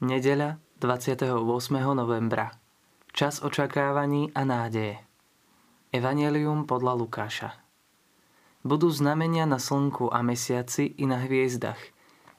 Nedeľa 0.00 0.56
28. 0.80 1.44
novembra. 1.92 2.56
Čas 3.12 3.44
očakávaní 3.44 4.32
a 4.32 4.48
nádeje. 4.48 4.96
Evangelium 5.92 6.64
podľa 6.64 6.96
Lukáša. 6.96 7.50
Budú 8.64 8.88
znamenia 8.88 9.44
na 9.44 9.60
slnku 9.60 10.08
a 10.08 10.24
mesiaci 10.24 10.96
i 10.96 11.04
na 11.04 11.20
hviezdach. 11.20 11.76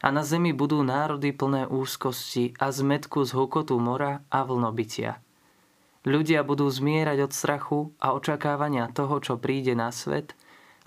A 0.02 0.10
na 0.10 0.26
zemi 0.26 0.58
budú 0.58 0.82
národy 0.82 1.38
plné 1.38 1.70
úzkosti 1.70 2.58
a 2.58 2.74
zmetku 2.74 3.30
z 3.30 3.38
hukotu 3.38 3.78
mora 3.78 4.26
a 4.34 4.42
vlnobytia. 4.42 5.22
Ľudia 6.02 6.42
budú 6.42 6.66
zmierať 6.66 7.30
od 7.30 7.32
strachu 7.38 7.80
a 8.02 8.18
očakávania 8.18 8.90
toho, 8.90 9.22
čo 9.22 9.38
príde 9.38 9.78
na 9.78 9.94
svet, 9.94 10.34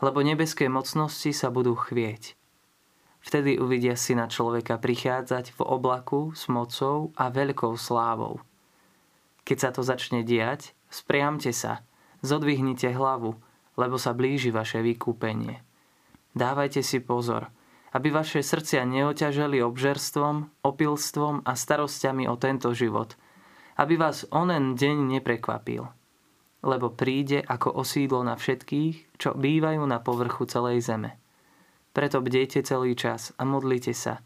lebo 0.03 0.27
nebeské 0.27 0.67
mocnosti 0.67 1.31
sa 1.31 1.55
budú 1.55 1.79
chvieť. 1.79 2.35
Vtedy 3.25 3.57
uvidia 3.57 3.97
syna 3.97 4.29
človeka 4.29 4.77
prichádzať 4.77 5.57
v 5.57 5.61
oblaku 5.65 6.37
s 6.37 6.45
mocou 6.53 7.09
a 7.17 7.33
veľkou 7.33 7.73
slávou. 7.81 8.45
Keď 9.49 9.57
sa 9.57 9.71
to 9.73 9.81
začne 9.81 10.21
diať, 10.21 10.77
spriamte 10.93 11.49
sa, 11.57 11.81
zodvihnite 12.21 12.93
hlavu, 12.93 13.33
lebo 13.81 13.97
sa 13.97 14.13
blíži 14.13 14.53
vaše 14.53 14.85
vykúpenie. 14.85 15.65
Dávajte 16.37 16.85
si 16.85 17.01
pozor, 17.01 17.49
aby 17.97 18.13
vaše 18.13 18.45
srdcia 18.45 18.85
neoťaželi 18.85 19.65
obžerstvom, 19.65 20.61
opilstvom 20.61 21.49
a 21.49 21.57
starostiami 21.57 22.29
o 22.29 22.37
tento 22.37 22.77
život, 22.77 23.17
aby 23.81 23.97
vás 23.97 24.29
onen 24.37 24.77
deň 24.77 25.17
neprekvapil. 25.17 25.89
Lebo 26.61 26.93
príde 26.93 27.41
ako 27.41 27.73
osídlo 27.81 28.21
na 28.21 28.37
všetkých, 28.37 29.17
čo 29.17 29.33
bývajú 29.33 29.81
na 29.89 29.97
povrchu 30.01 30.45
celej 30.45 30.85
zeme. 30.85 31.24
Preto 31.95 32.19
bdejte 32.19 32.59
celý 32.67 32.99
čas 32.99 33.31
a 33.39 33.47
modlite 33.47 33.95
sa, 33.95 34.19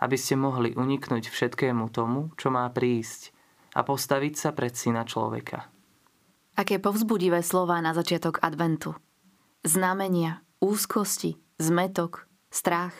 aby 0.00 0.16
ste 0.16 0.32
mohli 0.32 0.72
uniknúť 0.72 1.28
všetkému 1.28 1.92
tomu, 1.92 2.32
čo 2.40 2.48
má 2.48 2.64
prísť 2.72 3.36
a 3.76 3.84
postaviť 3.84 4.34
sa 4.34 4.50
pred 4.56 4.72
syna 4.72 5.04
človeka. 5.04 5.68
Aké 6.56 6.80
povzbudivé 6.80 7.44
slová 7.44 7.84
na 7.84 7.92
začiatok 7.92 8.40
adventu. 8.40 8.96
Znamenia, 9.60 10.40
úzkosti, 10.64 11.36
zmetok, 11.60 12.24
strach. 12.48 12.96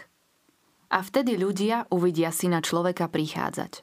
A 0.92 1.00
vtedy 1.00 1.40
ľudia 1.40 1.88
uvidia 1.88 2.28
syna 2.28 2.60
človeka 2.60 3.08
prichádzať. 3.08 3.80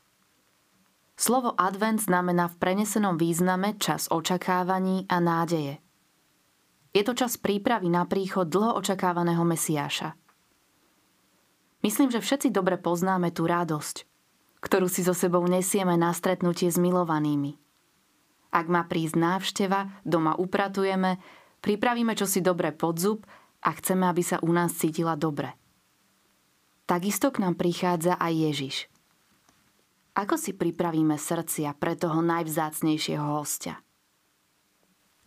Slovo 1.17 1.57
advent 1.57 2.05
znamená 2.05 2.47
v 2.53 2.55
prenesenom 2.61 3.17
význame 3.17 3.81
čas 3.81 4.05
očakávaní 4.13 5.09
a 5.09 5.17
nádeje– 5.17 5.81
je 6.89 7.05
to 7.05 7.13
čas 7.13 7.37
prípravy 7.37 7.85
na 7.85 8.09
príchod 8.09 8.49
dlho 8.49 8.73
očakávaného 8.81 9.45
Mesiáša. 9.45 10.18
Myslím, 11.79 12.11
že 12.11 12.19
všetci 12.19 12.51
dobre 12.51 12.75
poznáme 12.75 13.31
tú 13.31 13.47
radosť, 13.47 14.03
ktorú 14.59 14.91
si 14.91 14.99
so 15.07 15.15
sebou 15.15 15.43
nesieme 15.47 15.95
na 15.95 16.11
stretnutie 16.11 16.67
s 16.67 16.75
milovanými. 16.75 17.55
Ak 18.51 18.67
má 18.67 18.83
prísť 18.83 19.15
návšteva, 19.15 20.03
doma 20.03 20.35
upratujeme, 20.35 21.21
pripravíme 21.63 22.17
čosi 22.17 22.43
dobre 22.43 22.75
pod 22.75 22.99
zub 22.99 23.19
a 23.63 23.69
chceme, 23.71 24.09
aby 24.09 24.23
sa 24.25 24.41
u 24.43 24.51
nás 24.51 24.75
cítila 24.75 25.15
dobre. 25.15 25.55
Takisto 26.89 27.29
k 27.29 27.45
nám 27.45 27.55
prichádza 27.55 28.17
aj 28.17 28.33
Ježiš. 28.33 28.75
Ako 30.17 30.35
si 30.35 30.51
pripravíme 30.51 31.15
srdcia 31.15 31.77
pre 31.77 31.95
toho 31.95 32.19
najvzácnejšieho 32.19 33.39
hostia? 33.39 33.79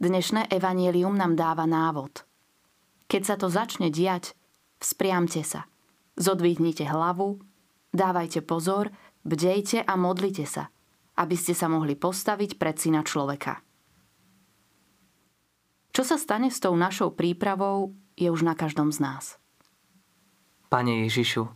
Dnešné 0.02 0.50
evanielium 0.50 1.14
nám 1.14 1.38
dáva 1.38 1.64
návod. 1.64 2.26
Keď 3.06 3.22
sa 3.22 3.36
to 3.38 3.46
začne 3.46 3.88
diať, 3.88 4.34
vzpriamte 4.82 5.46
sa. 5.46 5.70
Zodvihnite 6.18 6.84
hlavu, 6.84 7.40
dávajte 7.96 8.44
pozor, 8.44 8.92
bdejte 9.24 9.80
a 9.80 9.94
modlite 9.96 10.44
sa, 10.44 10.68
aby 11.16 11.36
ste 11.36 11.56
sa 11.56 11.72
mohli 11.72 11.96
postaviť 11.96 12.60
pred 12.60 12.76
syna 12.76 13.00
človeka. 13.00 13.64
Čo 15.92 16.02
sa 16.08 16.16
stane 16.16 16.48
s 16.48 16.60
tou 16.60 16.72
našou 16.72 17.12
prípravou, 17.12 17.92
je 18.16 18.28
už 18.28 18.44
na 18.44 18.56
každom 18.56 18.92
z 18.92 19.04
nás. 19.04 19.24
Pane 20.72 21.04
Ježišu, 21.04 21.48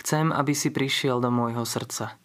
chcem, 0.00 0.28
aby 0.28 0.52
si 0.52 0.68
prišiel 0.68 1.24
do 1.24 1.32
môjho 1.32 1.64
srdca. 1.64 2.20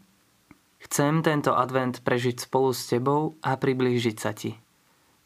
Chcem 0.87 1.19
tento 1.23 1.55
advent 1.55 1.99
prežiť 2.03 2.47
spolu 2.47 2.71
s 2.71 2.87
Tebou 2.87 3.35
a 3.43 3.59
priblížiť 3.59 4.17
sa 4.19 4.31
Ti. 4.31 4.55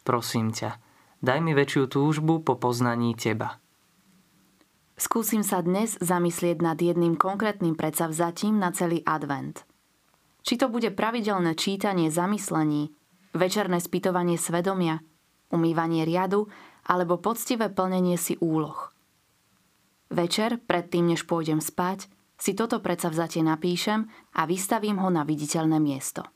Prosím 0.02 0.50
ťa, 0.50 0.78
daj 1.22 1.40
mi 1.42 1.54
väčšiu 1.54 1.86
túžbu 1.86 2.42
po 2.42 2.58
poznaní 2.58 3.14
Teba. 3.14 3.61
Skúsim 5.02 5.42
sa 5.42 5.66
dnes 5.66 5.98
zamyslieť 5.98 6.62
nad 6.62 6.78
jedným 6.78 7.18
konkrétnym 7.18 7.74
predsavzatím 7.74 8.62
na 8.62 8.70
celý 8.70 9.02
advent. 9.02 9.66
Či 10.46 10.62
to 10.62 10.70
bude 10.70 10.94
pravidelné 10.94 11.58
čítanie 11.58 12.14
zamyslení, 12.14 12.94
večerné 13.34 13.82
spytovanie 13.82 14.38
svedomia, 14.38 15.02
umývanie 15.50 16.06
riadu 16.06 16.54
alebo 16.86 17.18
poctivé 17.18 17.74
plnenie 17.74 18.14
si 18.14 18.38
úloh. 18.46 18.94
Večer, 20.14 20.62
predtým 20.62 21.18
než 21.18 21.26
pôjdem 21.26 21.66
spať, 21.66 22.06
si 22.38 22.54
toto 22.54 22.78
predsavzatie 22.78 23.42
napíšem 23.42 24.06
a 24.38 24.46
vystavím 24.46 25.02
ho 25.02 25.10
na 25.10 25.26
viditeľné 25.26 25.82
miesto. 25.82 26.30